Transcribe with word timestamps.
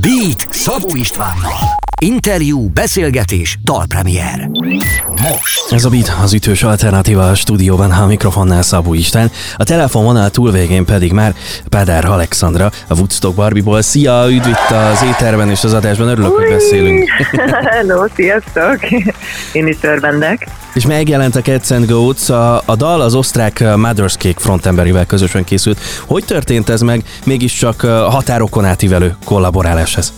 Beat 0.00 0.46
Szabó 0.50 0.88
Istvánnal. 0.94 1.78
Interjú, 2.00 2.68
beszélgetés, 2.68 3.58
dalpremier. 3.64 4.50
Most. 5.06 5.72
Ez 5.72 5.84
a 5.84 5.88
Beat, 5.88 6.16
az 6.22 6.32
ütős 6.32 6.62
alternatíva 6.62 7.28
a 7.28 7.34
stúdióban, 7.34 7.90
a 7.90 8.06
mikrofonnál 8.06 8.62
Szabó 8.62 8.94
István, 8.94 9.30
a 9.56 9.64
telefonvonal 9.64 10.30
túlvégén 10.30 10.84
pedig 10.84 11.12
már 11.12 11.34
Pádár 11.68 12.04
Alexandra, 12.04 12.70
a 12.88 12.94
Woodstock 12.94 13.34
Barbie-ból. 13.34 13.82
Szia, 13.82 14.26
üdv 14.28 14.48
itt 14.48 14.70
az 14.70 15.02
éterben 15.02 15.50
és 15.50 15.64
az 15.64 15.72
adásban, 15.72 16.08
örülök, 16.08 16.36
Ui. 16.36 16.42
hogy 16.42 16.52
beszélünk. 16.52 17.08
Hello, 17.70 18.04
sziasztok! 18.14 18.78
Én 19.52 19.66
is 19.66 19.76
örvendek. 19.80 20.48
És 20.74 20.86
megjelent 20.86 21.36
a 21.36 21.40
Cats 21.40 21.70
and 21.70 21.86
Goats, 21.86 22.28
a, 22.28 22.62
a 22.64 22.76
dal 22.76 23.00
az 23.00 23.14
osztrák 23.14 23.58
Mother's 23.60 24.18
Cake 24.18 24.40
frontemberivel 24.40 25.06
közösen 25.06 25.44
készült. 25.44 25.80
Hogy 26.06 26.24
történt 26.24 26.68
ez 26.68 26.80
meg 26.80 27.02
mégiscsak 27.24 27.80
határokon 28.10 28.64
átívelő 28.64 29.16
kollaboráláshez? 29.90 30.12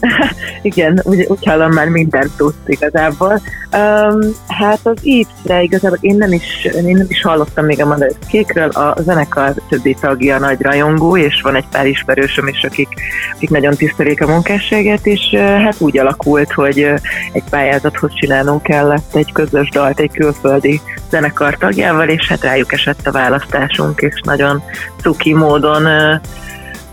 Igen, 0.62 1.00
úgy, 1.04 1.26
úgy 1.28 1.44
hallom 1.44 1.72
már 1.72 1.88
mindent 1.88 2.30
tudsz 2.36 2.54
igazából. 2.66 3.40
Um, 3.72 4.20
hát 4.48 4.78
az 4.82 4.96
Eats-re 5.02 5.62
igazából 5.62 5.98
én 6.00 6.16
nem 6.16 6.32
is, 6.32 6.64
én 6.64 6.96
nem 6.96 7.06
is 7.08 7.22
hallottam 7.22 7.64
még 7.64 7.82
a 7.82 7.86
Mother's 7.86 8.14
Cake-ről, 8.30 8.68
a 8.68 8.94
zenekar 9.00 9.54
többi 9.68 9.96
tagja 10.00 10.38
nagy 10.38 10.60
rajongó, 10.60 11.16
és 11.16 11.40
van 11.42 11.56
egy 11.56 11.64
pár 11.70 11.86
ismerősöm 11.86 12.46
is, 12.46 12.64
akik, 12.64 12.88
akik 13.34 13.50
nagyon 13.50 13.74
tisztelik 13.74 14.22
a 14.22 14.26
munkásságet, 14.26 15.06
és 15.06 15.20
uh, 15.32 15.40
hát 15.40 15.76
úgy 15.78 15.98
alakult, 15.98 16.52
hogy 16.52 16.84
uh, 16.84 16.98
egy 17.32 17.44
pályázathoz 17.50 18.12
csinálnunk 18.14 18.62
kellett 18.62 19.14
egy 19.14 19.32
közös 19.32 19.68
dalt 19.68 20.00
egy 20.00 20.12
külföldi 20.12 20.80
zenekar 21.10 21.56
tagjával, 21.56 22.08
és 22.08 22.28
hát 22.28 22.42
rájuk 22.42 22.72
esett 22.72 23.06
a 23.06 23.12
választásunk, 23.12 24.00
és 24.00 24.20
nagyon 24.24 24.62
cuki 25.02 25.34
módon 25.34 25.86
uh, 25.86 26.20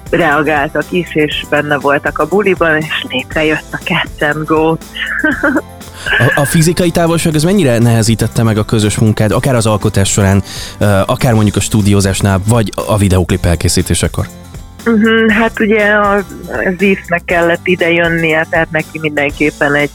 reagáltak 0.10 0.86
is, 0.90 1.16
és 1.16 1.46
benne 1.50 1.78
voltak 1.78 2.18
a 2.18 2.28
buliban, 2.28 2.78
és 2.78 3.06
létrejött 3.10 3.72
a 3.72 3.78
Cats 3.84 4.36
and. 4.36 4.50
A, 4.50 4.78
a 6.36 6.46
fizikai 6.46 6.92
távolság 6.92 7.36
az 7.36 7.44
mennyire 7.44 7.78
nehezítette 7.78 8.44
meg 8.44 8.58
a 8.58 8.64
közös 8.64 8.98
munkát, 8.98 9.32
akár 9.32 9.56
az 9.56 9.66
alkotás 9.66 10.10
során, 10.10 10.44
akár 11.06 11.34
mondjuk 11.34 11.56
a 11.56 11.60
stúdiózásnál, 11.60 12.42
vagy 12.48 12.72
a 12.76 12.98
videóklip 12.98 13.46
elkészítésekor? 13.46 14.28
Uh-huh, 14.86 15.32
hát 15.32 15.60
ugye 15.60 15.86
az, 16.00 16.24
az 17.10 17.22
kellett 17.26 17.68
ide 17.68 17.92
jönnie, 17.92 18.48
tehát 18.50 18.72
neki 18.72 19.00
mindenképpen 19.00 19.76
egy 19.76 19.90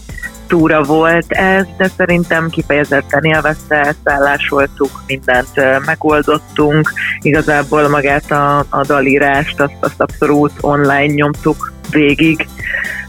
túra 0.52 0.82
volt 0.82 1.26
ez, 1.28 1.64
de 1.76 1.90
szerintem 1.96 2.48
kifejezetten 2.48 3.22
élvezte, 3.22 3.94
szállásoltuk, 4.04 5.02
mindent 5.06 5.48
megoldottunk. 5.86 6.92
Igazából 7.20 7.88
magát 7.88 8.30
a, 8.30 8.58
a 8.58 8.84
dalírást, 8.86 9.60
azt, 9.60 9.76
azt 9.80 10.00
abszolút 10.00 10.52
online 10.60 11.12
nyomtuk 11.14 11.72
végig. 11.90 12.48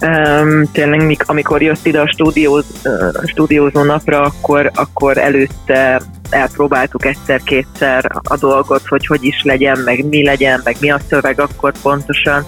Um, 0.02 0.72
tényleg 0.72 1.24
amikor 1.26 1.62
jött 1.62 1.86
ide 1.86 2.02
a 2.02 2.08
stúdióz, 2.08 2.66
uh, 2.84 3.26
stúdiózó 3.26 3.84
napra, 3.84 4.22
akkor, 4.22 4.72
akkor 4.74 5.18
előtte 5.18 6.02
elpróbáltuk 6.30 7.06
egyszer-kétszer 7.06 8.12
a 8.24 8.38
dolgot, 8.38 8.88
hogy 8.88 9.06
hogy 9.06 9.24
is 9.24 9.42
legyen, 9.44 9.80
meg 9.80 10.06
mi 10.06 10.24
legyen, 10.24 10.62
meg 10.64 10.76
mi 10.80 10.92
a 10.92 11.00
szöveg 11.10 11.40
akkor 11.40 11.74
pontosan, 11.82 12.46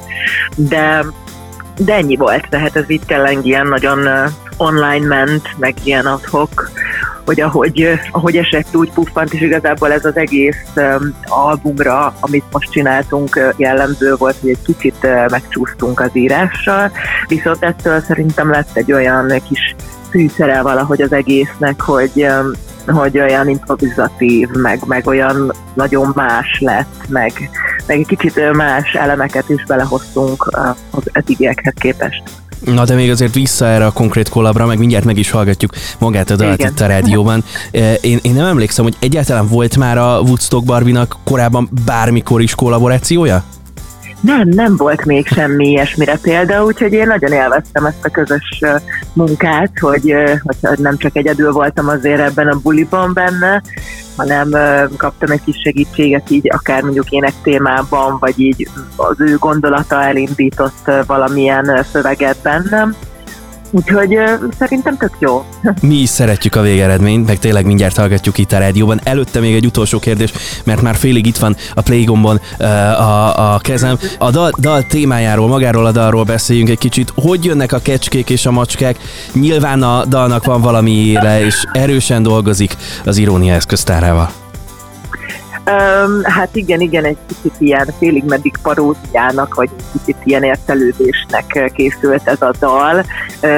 de 0.56 1.06
de 1.78 1.94
ennyi 1.94 2.16
volt, 2.16 2.50
tehát 2.50 2.76
ez 2.76 2.90
itt 2.90 3.06
tényleg 3.06 3.46
ilyen 3.46 3.68
nagyon 3.68 4.08
online 4.58 5.08
ment, 5.08 5.50
meg 5.58 5.76
ilyen 5.84 6.06
adhok, 6.06 6.72
hogy 7.26 7.42
ahogy, 7.42 8.00
ahogy 8.12 8.38
esett, 8.38 8.76
úgy 8.76 8.92
puffant, 8.92 9.34
és 9.34 9.42
igazából 9.42 9.92
ez 9.92 10.06
az 10.06 10.18
egész 10.18 10.64
um, 10.76 11.14
albumra, 11.24 12.14
amit 12.20 12.44
most 12.52 12.72
csináltunk, 12.72 13.54
jellemző 13.58 14.16
volt, 14.16 14.36
hogy 14.42 14.50
egy 14.50 14.62
kicsit 14.66 15.08
megcsúsztunk 15.30 16.00
az 16.00 16.10
írással, 16.14 16.92
viszont 17.28 17.64
ettől 17.64 18.02
szerintem 18.02 18.50
lett 18.50 18.70
egy 18.74 18.92
olyan 18.92 19.42
kis 19.48 19.76
fűszere 20.10 20.62
valahogy 20.62 21.02
az 21.02 21.12
egésznek, 21.12 21.82
hogy 21.82 22.28
hogy 22.88 23.20
olyan 23.20 23.50
improvizatív, 23.50 24.50
meg, 24.50 24.80
meg 24.86 25.08
olyan 25.08 25.52
nagyon 25.74 26.12
más 26.16 26.60
lett, 26.60 27.08
meg, 27.08 27.50
meg 27.88 28.00
egy 28.00 28.08
kicsit 28.08 28.52
más 28.54 28.94
elemeket 28.94 29.50
is 29.50 29.64
belehoztunk 29.68 30.50
az 30.92 31.04
eddigiekhez 31.12 31.74
képest. 31.80 32.24
Na 32.60 32.86
de 32.86 32.96
még 32.96 33.10
azért 33.10 33.34
vissza 33.34 33.66
erre 33.66 33.86
a 33.86 33.92
konkrét 33.92 34.30
kollabra, 34.30 34.66
meg 34.66 34.78
mindjárt 34.78 35.06
meg 35.06 35.18
is 35.18 35.32
hallgatjuk 35.32 35.72
magát 36.00 36.30
a 36.30 36.36
dalt 36.36 36.64
itt 36.64 36.80
a 36.80 36.86
rádióban. 36.86 37.44
Én, 38.02 38.20
én 38.22 38.34
nem 38.34 38.46
emlékszem, 38.46 38.84
hogy 38.84 38.96
egyáltalán 39.00 39.48
volt 39.48 39.78
már 39.78 39.98
a 39.98 40.20
Woodstock 40.20 40.66
Barbinak 40.66 41.16
korábban 41.24 41.70
bármikor 41.86 42.42
is 42.42 42.56
kollaborációja? 42.56 43.44
Nem, 44.20 44.50
nem 44.50 44.76
volt 44.78 45.06
még 45.06 45.28
semmi 45.28 45.68
ilyesmire 45.68 46.18
példa, 46.22 46.64
úgyhogy 46.64 46.94
én 46.94 47.08
nagyon 47.08 47.32
élveztem 47.32 47.86
ezt 47.86 48.06
a 48.06 48.10
közös 48.10 48.62
munkát, 49.14 49.72
hogy, 49.80 50.16
hogy 50.62 50.80
nem 50.80 50.98
csak 50.98 51.16
egyedül 51.16 51.52
voltam 51.52 51.88
azért 51.88 52.20
ebben 52.20 52.48
a 52.48 52.60
buliban 52.64 53.14
benne, 53.14 53.62
hanem 54.16 54.50
kaptam 54.98 55.32
egy 55.32 55.42
kis 55.44 55.62
segítséget 55.64 56.30
így 56.30 56.50
akár 56.54 56.82
mondjuk 56.82 57.10
ének 57.10 57.34
témában, 57.44 58.18
vagy 58.20 58.40
így 58.40 58.70
az 58.96 59.16
ő 59.22 59.38
gondolata 59.38 60.02
elindított 60.04 60.92
valamilyen 61.08 61.86
szöveget 61.92 62.38
bennem. 62.42 62.96
Úgyhogy 63.72 64.18
szerintem 64.60 64.98
tök 64.98 65.16
jó. 65.20 65.46
Mi 65.82 65.96
is 65.96 66.10
szeretjük 66.10 66.56
a 66.56 66.62
végeredményt, 66.62 67.28
meg 67.28 67.40
tényleg 67.40 67.66
mindjárt 67.66 67.98
hallgatjuk 67.98 68.38
itt 68.38 68.52
a 68.52 68.58
rádióban. 68.58 69.00
Előtte 69.04 69.40
még 69.40 69.56
egy 69.56 69.66
utolsó 69.66 70.00
kérdés, 70.00 70.34
mert 70.64 70.82
már 70.82 70.96
félig 70.96 71.26
itt 71.26 71.38
van 71.38 71.56
a 71.74 71.82
playgombon 71.82 72.40
a, 72.60 73.54
a 73.54 73.60
kezem. 73.60 73.98
A 74.20 74.32
dal, 74.32 74.52
dal 74.60 74.84
témájáról, 74.84 75.48
magáról 75.48 75.86
a 75.86 75.92
dalról 75.92 76.24
beszéljünk 76.24 76.70
egy 76.70 76.78
kicsit. 76.78 77.14
Hogy 77.16 77.46
jönnek 77.46 77.72
a 77.72 77.80
kecskék 77.80 78.30
és 78.30 78.46
a 78.46 78.52
macskák? 78.52 78.98
Nyilván 79.34 79.84
a 79.84 80.06
dalnak 80.06 80.46
van 80.46 80.62
valami 80.62 80.92
éle, 80.92 81.46
és 81.46 81.64
erősen 81.72 82.24
dolgozik 82.24 82.76
az 83.06 83.18
irónia 83.18 83.54
eszköztárával. 83.54 84.30
Um, 85.70 86.24
hát 86.24 86.56
igen, 86.56 86.80
igen, 86.80 87.06
egy 87.06 87.18
kicsit 87.28 87.54
ilyen 87.58 87.88
félig 88.00 88.24
meddig 88.24 88.54
paródiának, 88.62 89.54
vagy 89.54 89.70
egy 89.78 90.00
kicsit 90.00 90.18
ilyen 90.24 90.44
értelődésnek 90.44 91.72
készült 91.76 92.28
ez 92.28 92.42
a 92.42 92.52
dal. 92.60 92.96
Uh, 92.98 93.06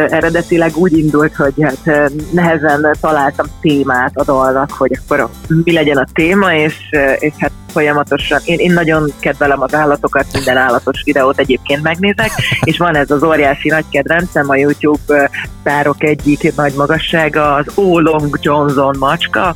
eredetileg 0.10 0.78
úgy 0.78 0.98
indult, 0.98 1.36
hogy 1.36 1.54
hát 1.62 2.12
nehezen 2.32 2.96
találtam 3.02 3.46
témát 3.62 4.12
a 4.16 4.24
dalnak, 4.24 4.72
hogy 4.72 5.00
akkor 5.04 5.30
mi 5.48 5.74
legyen 5.74 5.98
a 5.98 6.06
téma, 6.14 6.54
és, 6.54 6.76
és 7.20 7.34
hát 7.38 7.52
folyamatosan, 7.78 8.40
én, 8.46 8.60
én 8.60 8.74
nagyon 8.74 9.12
kedvelem 9.20 9.62
az 9.62 9.74
állatokat, 9.74 10.26
minden 10.34 10.58
állatos 10.58 11.02
videót 11.04 11.40
egyébként 11.40 11.84
megnézek, 11.84 12.32
és 12.70 12.78
van 12.78 12.96
ez 12.96 13.12
az 13.12 13.24
óriási 13.24 13.70
nagy 13.70 13.86
kedvencem, 13.92 14.50
a 14.50 14.56
YouTube 14.56 15.30
sztárok 15.60 16.04
egyik 16.04 16.56
nagy 16.56 16.74
magassága, 16.74 17.54
az 17.54 17.66
Olong 17.76 18.40
Johnson 18.42 18.96
macska, 19.00 19.56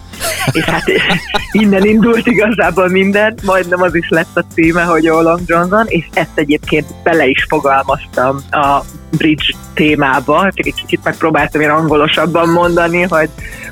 és 0.52 0.64
hát 0.64 0.84
innen 1.52 1.86
indult 1.86 2.28
igazából 2.28 2.90
minden, 2.90 3.38
majdnem 3.44 3.82
az 3.82 3.96
is 3.96 4.10
lett 4.10 4.38
a 4.38 4.44
címe, 4.54 4.84
hogy 4.84 5.10
Olong 5.10 5.40
Johnson, 5.46 5.86
és 5.88 6.06
ezt 6.14 6.32
egyébként 6.36 6.86
bele 7.04 7.26
is 7.26 7.46
fogalmaztam 7.50 8.40
a 8.52 8.80
bridge 9.18 9.46
témába, 9.74 10.52
csak 10.54 10.66
egy 10.66 10.74
kicsit 10.74 11.04
megpróbáltam 11.04 11.62
én 11.62 11.70
angolosabban 11.70 12.50
mondani, 12.50 13.02
hogy 13.02 13.30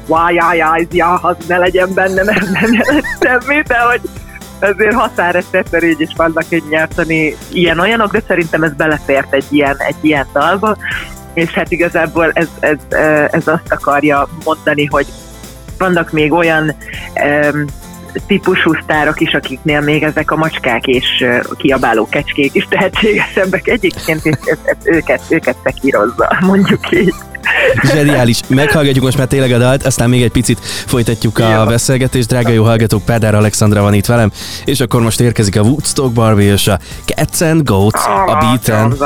why, 0.08 0.40
why, 0.40 0.62
why, 0.62 0.88
ja, 0.92 1.14
az 1.14 1.36
ne 1.48 1.58
legyen 1.58 1.94
benne, 1.94 2.24
nem, 2.24 2.48
nem 2.52 2.74
jelent 2.74 3.06
semmi, 3.22 3.62
de 3.62 3.78
hogy 3.78 4.02
ezért 4.60 4.94
határesetre 4.94 5.88
így 5.88 6.02
is 6.02 6.14
vannak 6.16 6.46
egy 6.50 6.64
nyelvtani 6.70 7.36
ilyen 7.52 7.80
olyanok, 7.80 8.12
de 8.12 8.22
szerintem 8.28 8.64
ez 8.64 8.74
belefért 8.74 9.34
egy 9.34 9.46
ilyen, 9.50 9.76
egy 9.78 9.96
ilyen 10.02 10.28
dalba, 10.34 10.78
és 11.34 11.52
hát 11.52 11.72
igazából 11.72 12.32
ez, 12.34 12.48
ez, 12.60 12.78
ez 13.32 13.48
azt 13.48 13.72
akarja 13.72 14.28
mondani, 14.44 14.86
hogy 14.86 15.06
vannak 15.80 16.12
még 16.12 16.32
olyan 16.32 16.76
um, 17.54 17.66
típusú 18.28 18.74
sztárok 18.84 19.20
is, 19.20 19.34
akiknél 19.34 19.82
még 19.82 20.04
ezek 20.04 20.32
a 20.32 20.36
macskák 20.36 20.88
és 20.88 21.26
kiabáló 21.58 22.08
kecskék 22.10 22.56
is 22.56 22.68
tehetségesebbek 22.70 23.68
egyébként, 23.68 24.26
és 24.26 24.36
ez, 24.44 24.58
ez 24.64 24.78
őket, 24.84 25.22
őket 25.30 25.56
szekírozza, 25.64 26.38
mondjuk 26.40 26.92
így. 26.92 27.14
Zseniális. 27.82 28.40
Meghallgatjuk 28.48 29.04
most 29.04 29.18
már 29.18 29.28
tényleg 29.28 29.52
a 29.52 29.58
dalt, 29.58 29.86
aztán 29.86 30.10
még 30.10 30.24
egy 30.24 30.32
picit 30.32 30.60
folytatjuk 30.64 31.40
a 31.40 31.50
jó. 31.50 31.66
beszélgetést. 31.66 32.28
Drága 32.28 32.50
jó 32.50 32.64
hallgatók, 32.64 33.06
Pádár 33.06 33.36
Alexandra 33.36 33.82
van 33.82 33.94
itt 33.94 34.06
velem, 34.06 34.32
és 34.66 34.80
akkor 34.80 35.02
most 35.02 35.20
érkezik 35.20 35.58
a 35.58 35.62
Woodstock 35.62 36.14
Barbie 36.14 36.52
és 36.52 36.68
a 36.68 36.80
Cats 37.06 37.42
and 37.42 37.64
Goats 37.64 38.06
a 38.06 38.38
beaten. 38.40 38.96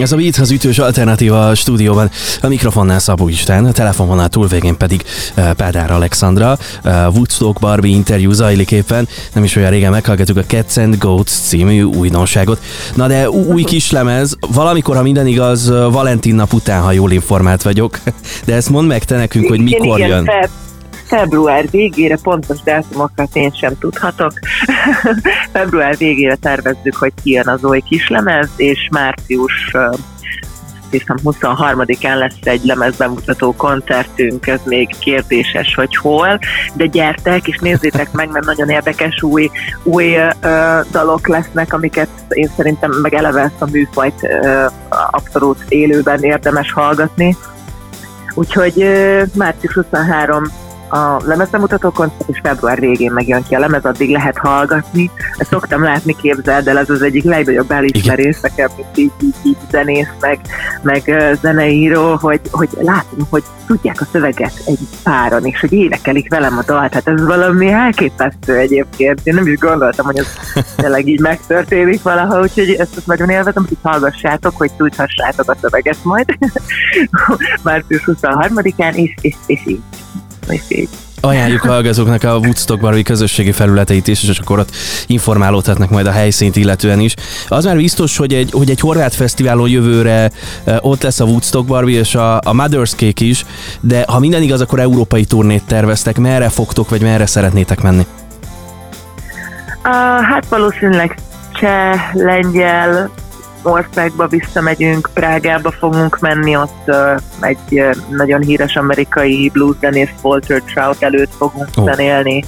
Ez 0.00 0.12
a 0.12 0.16
Beat 0.16 0.36
az 0.36 0.50
ütős 0.50 0.78
alternatíva 0.78 1.48
a 1.48 1.54
stúdióban. 1.54 2.10
A 2.40 2.48
mikrofonnál 2.48 2.98
Szabó 2.98 3.28
István, 3.28 3.64
a 3.64 3.72
telefonvonal 3.72 4.28
túlvégén 4.28 4.76
pedig 4.76 5.02
uh, 5.36 5.50
Pádár 5.50 5.90
Alexandra. 5.90 6.58
Uh, 6.84 6.92
Woodstock 6.92 7.60
Barbie 7.60 7.94
interjú 7.94 8.32
zajlik 8.32 8.70
éppen. 8.70 9.08
Nem 9.34 9.44
is 9.44 9.56
olyan 9.56 9.70
régen 9.70 9.90
meghallgatjuk 9.90 10.36
a 10.36 10.44
Cats 10.46 10.76
and 10.76 10.96
Goats 10.98 11.30
című 11.30 11.82
újdonságot. 11.82 12.58
Na 12.94 13.06
de 13.06 13.30
új 13.30 13.62
kislemez, 13.62 14.36
valamikor, 14.54 14.96
ha 14.96 15.02
minden 15.02 15.26
igaz, 15.26 15.68
Valentin 15.68 16.34
nap 16.34 16.52
után, 16.52 16.82
ha 16.82 16.92
jól 16.92 17.10
informált 17.10 17.62
vagyok. 17.62 17.98
De 18.46 18.54
ezt 18.54 18.68
mondd 18.68 18.86
meg 18.86 19.04
te 19.04 19.16
nekünk, 19.16 19.48
hogy 19.48 19.60
mikor 19.60 19.98
igen, 19.98 20.08
jön. 20.08 20.22
Igen, 20.22 20.48
február 21.10 21.70
végére, 21.70 22.16
pontos 22.22 22.62
dátumokat 22.62 23.36
én 23.36 23.50
sem 23.52 23.78
tudhatok. 23.78 24.32
február 25.52 25.96
végére 25.96 26.36
tervezzük, 26.36 26.96
hogy 26.96 27.12
kijön 27.22 27.48
az 27.48 27.64
új 27.64 27.80
kislemez, 27.80 28.48
és 28.56 28.88
március 28.90 29.74
hiszem 30.90 31.16
23-án 31.24 32.18
lesz 32.18 32.34
egy 32.42 32.64
lemezbemutató 32.64 33.54
koncertünk, 33.56 34.46
ez 34.46 34.60
még 34.64 34.98
kérdéses, 34.98 35.74
hogy 35.74 35.96
hol, 35.96 36.38
de 36.74 36.86
gyertek 36.86 37.46
és 37.46 37.58
nézzétek 37.58 38.12
meg, 38.12 38.30
mert 38.30 38.44
nagyon 38.44 38.68
érdekes 38.68 39.22
új, 39.22 39.50
új 39.82 40.16
uh, 40.16 40.30
dalok 40.90 41.28
lesznek, 41.28 41.72
amiket 41.72 42.08
én 42.28 42.50
szerintem 42.56 42.90
meg 43.02 43.14
eleve 43.14 43.40
ezt 43.40 43.62
a 43.62 43.68
műfajt 43.72 44.22
uh, 44.22 44.64
abszolút 45.10 45.64
élőben 45.68 46.22
érdemes 46.22 46.72
hallgatni. 46.72 47.36
Úgyhogy 48.34 48.74
uh, 48.76 49.22
március 49.34 49.72
23 49.72 50.59
a 50.90 51.20
lemezbemutató 51.24 51.90
koncert, 51.90 52.28
és 52.28 52.40
február 52.42 52.80
végén 52.80 53.12
megjön 53.12 53.42
ki 53.48 53.54
a 53.54 53.58
lemez, 53.58 53.84
addig 53.84 54.10
lehet 54.10 54.38
hallgatni. 54.38 55.10
Ezt 55.36 55.50
szoktam 55.50 55.82
látni, 55.82 56.16
képzeld 56.16 56.68
el, 56.68 56.78
ez 56.78 56.90
az 56.90 57.02
egyik 57.02 57.24
legnagyobb 57.24 57.70
elismerés 57.70 58.40
nekem, 58.40 58.68
mint 58.76 58.98
így, 58.98 59.12
így, 59.20 59.34
így 59.42 59.56
zenész, 59.70 60.08
meg, 60.20 60.40
meg 60.82 61.34
zeneíró, 61.42 62.16
hogy, 62.16 62.40
hogy 62.50 62.68
látom, 62.80 63.26
hogy 63.30 63.42
tudják 63.66 64.00
a 64.00 64.06
szöveget 64.12 64.62
egy 64.66 64.78
páron, 65.02 65.44
és 65.44 65.60
hogy 65.60 65.72
énekelik 65.72 66.30
velem 66.30 66.58
a 66.58 66.62
dalt. 66.66 66.94
Hát 66.94 67.08
ez 67.08 67.24
valami 67.24 67.70
elképesztő 67.70 68.56
egyébként. 68.56 69.20
Én 69.22 69.34
nem 69.34 69.46
is 69.46 69.58
gondoltam, 69.58 70.06
hogy 70.06 70.18
ez 70.18 70.26
tényleg 70.76 71.08
így 71.08 71.20
megtörténik 71.20 72.02
valaha, 72.02 72.40
úgyhogy 72.40 72.70
ezt, 72.70 72.96
ezt 72.96 73.06
nagyon 73.06 73.28
élvezem, 73.28 73.66
hogy 73.68 73.78
hallgassátok, 73.82 74.56
hogy 74.56 74.72
tudhassátok 74.72 75.50
a 75.50 75.56
szöveget 75.60 75.98
majd 76.02 76.26
március 77.62 78.02
23-án, 78.06 78.94
és, 78.94 79.14
és, 79.20 79.34
és 79.46 79.60
így 79.66 79.80
így. 80.68 80.88
Ajánljuk 81.20 81.64
a 81.64 81.68
hallgatóknak 81.68 82.24
a 82.24 82.36
Woodstock 82.36 82.80
Barbie 82.80 83.02
közösségi 83.02 83.52
felületeit 83.52 84.08
is, 84.08 84.22
és 84.28 84.38
akkor 84.38 84.58
ott 84.58 84.70
informálódhatnak 85.06 85.90
majd 85.90 86.06
a 86.06 86.10
helyszínt 86.10 86.56
illetően 86.56 87.00
is. 87.00 87.14
Az 87.48 87.64
már 87.64 87.76
biztos, 87.76 88.16
hogy 88.16 88.34
egy, 88.34 88.50
hogy 88.52 88.70
egy 88.70 88.80
horvát 88.80 89.14
fesztiválon 89.14 89.68
jövőre 89.68 90.30
eh, 90.64 90.76
ott 90.80 91.02
lesz 91.02 91.20
a 91.20 91.24
Woodstock 91.24 91.66
Barbie 91.66 91.98
és 91.98 92.14
a, 92.14 92.36
a 92.36 92.52
Mother's 92.52 92.96
Cake 92.96 93.24
is, 93.24 93.44
de 93.80 94.04
ha 94.08 94.18
minden 94.18 94.42
igaz, 94.42 94.60
akkor 94.60 94.80
európai 94.80 95.24
turnét 95.24 95.64
terveztek. 95.66 96.18
Merre 96.18 96.48
fogtok, 96.48 96.90
vagy 96.90 97.02
merre 97.02 97.26
szeretnétek 97.26 97.80
menni? 97.80 98.06
Uh, 99.84 100.24
hát 100.24 100.46
valószínűleg 100.48 101.18
cseh, 101.52 102.14
lengyel, 102.14 103.10
országba 103.62 104.26
visszamegyünk, 104.26 105.10
Prágába 105.14 105.70
fogunk 105.70 106.18
menni, 106.18 106.56
ott 106.56 106.82
uh, 106.86 107.20
egy 107.40 107.82
nagyon 108.08 108.40
híres 108.40 108.76
amerikai 108.76 109.50
blueszenész 109.52 110.10
Walter 110.22 110.62
Trout 110.62 111.02
előtt 111.02 111.34
fogunk 111.36 111.68
oh. 111.76 111.84
zenélni, 111.84 112.44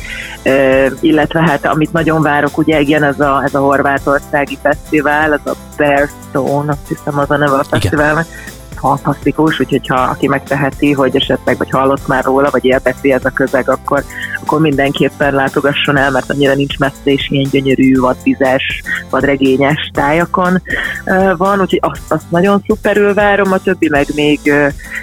illetve 1.01 1.41
hát 1.41 1.67
amit 1.67 1.93
nagyon 1.93 2.23
várok, 2.23 2.59
ugye 2.59 2.81
igen, 2.81 3.03
ez 3.03 3.21
a, 3.21 3.43
ez 3.45 3.55
a 3.55 3.61
horvátországi 3.61 4.59
fesztivál, 4.63 5.33
ez 5.33 5.53
a 5.53 5.57
Bear 5.77 6.09
Stone, 6.29 6.73
azt 6.73 6.89
hiszem 6.89 7.19
az 7.19 7.31
a 7.31 7.37
neve 7.37 7.57
a 7.57 7.65
fesztiválnak, 7.65 8.27
fantasztikus, 8.83 9.61
úgyhogy 9.61 9.87
ha 9.87 10.01
aki 10.01 10.29
megteheti, 10.29 10.93
hogy 10.93 11.17
esetleg 11.17 11.57
vagy 11.57 11.71
hallott 11.71 12.07
már 12.07 12.25
róla, 12.25 12.51
vagy 12.51 12.65
érdekli 12.65 13.13
ez 13.13 13.25
a 13.25 13.31
közeg, 13.31 13.71
akkor, 13.71 14.05
akkor 14.43 14.61
mindenképpen 14.61 15.35
látogasson 15.35 15.97
el, 15.97 16.11
mert 16.11 16.31
annyira 16.31 16.55
nincs 16.55 16.79
messze, 16.79 17.01
és 17.05 17.29
ilyen 17.31 17.51
gyönyörű, 17.51 17.99
vadvizes, 17.99 18.83
vadregényes 19.11 19.91
tájakon 19.95 20.63
van, 21.37 21.61
úgyhogy 21.61 21.81
azt, 21.83 22.13
azt 22.13 22.31
nagyon 22.31 22.63
szuperül 22.67 23.15
várom, 23.15 23.53
a 23.53 23.59
többi 23.59 23.89
meg 23.89 24.07
még 24.15 24.41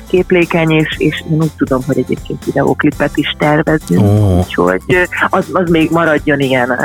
képlékeny, 0.07 0.71
és, 0.71 0.95
és 0.97 1.23
én 1.31 1.41
úgy 1.41 1.51
tudom, 1.57 1.81
hogy 1.85 1.97
egyébként 1.97 2.45
videóklipet 2.45 3.17
is 3.17 3.35
tervezünk, 3.37 4.01
oh. 4.01 4.37
úgyhogy 4.37 4.81
az, 5.29 5.45
az 5.51 5.69
még 5.69 5.89
maradjon 5.91 6.39
ilyen 6.39 6.77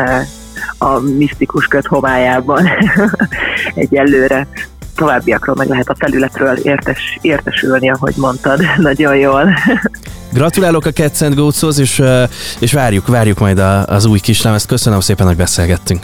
a 0.78 0.98
misztikus 0.98 1.66
köt 1.66 1.86
homályában 1.86 2.68
egyelőre 3.74 4.46
továbbiakról 4.94 5.54
meg 5.58 5.68
lehet 5.68 5.88
a 5.88 5.94
felületről 5.98 6.56
értes, 6.56 7.18
értesülni, 7.20 7.90
ahogy 7.90 8.14
mondtad, 8.16 8.60
nagyon 8.76 9.16
jól. 9.16 9.54
Gratulálok 10.32 10.86
a 10.86 10.90
Cats 10.90 11.20
and 11.20 11.34
Goats-hoz, 11.34 11.78
és, 11.78 12.02
és 12.58 12.72
várjuk, 12.72 13.06
várjuk 13.06 13.38
majd 13.38 13.58
az 13.86 14.04
új 14.04 14.18
kislemezt. 14.18 14.66
Köszönöm 14.66 15.00
szépen, 15.00 15.26
hogy 15.26 15.36
beszélgettünk. 15.36 16.02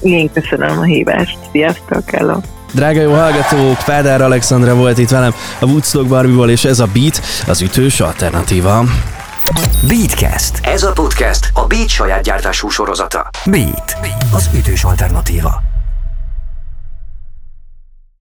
Én 0.00 0.32
köszönöm 0.32 0.78
a 0.78 0.82
hívást. 0.82 1.38
Sziasztok, 1.52 2.10
hello! 2.10 2.40
Drága 2.72 3.00
jó 3.00 3.12
hallgatók, 3.12 3.76
Pádár 3.84 4.22
Alexandra 4.22 4.74
volt 4.74 4.98
itt 4.98 5.08
velem 5.08 5.34
a 5.58 5.64
Woodstock 5.66 6.06
Barbie-ból, 6.08 6.50
és 6.50 6.64
ez 6.64 6.78
a 6.78 6.86
Beat, 6.92 7.20
az 7.46 7.60
ütős 7.60 8.00
alternatíva. 8.00 8.84
Beatcast. 9.88 10.60
Ez 10.62 10.82
a 10.82 10.92
podcast 10.92 11.50
a 11.54 11.66
Beat 11.66 11.88
saját 11.88 12.22
gyártású 12.22 12.68
sorozata. 12.68 13.30
Beat, 13.44 13.96
az 14.32 14.50
ütős 14.54 14.84
alternatíva. 14.84 15.75